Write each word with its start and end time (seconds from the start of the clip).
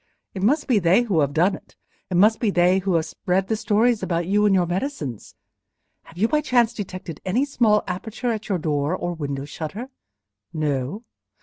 It 0.33 0.41
must 0.41 0.65
be 0.67 0.79
they 0.79 1.03
who 1.03 1.19
have 1.19 1.31
done 1.31 1.53
it—it 1.55 2.15
must 2.17 2.39
be 2.39 2.49
they 2.49 2.79
who 2.79 2.95
have 2.95 3.05
spread 3.05 3.47
the 3.47 3.55
stories 3.55 4.01
about 4.01 4.25
you 4.25 4.47
and 4.47 4.55
your 4.55 4.65
medicines. 4.65 5.35
Have 6.05 6.17
you 6.17 6.27
by 6.27 6.41
chance 6.41 6.73
detected 6.73 7.21
any 7.23 7.45
small 7.45 7.83
aperture 7.85 8.31
in 8.33 8.39
your 8.49 8.57
door, 8.57 8.95
or 8.95 9.13
window 9.13 9.45
shutter? 9.45 9.91
No? 10.51 11.03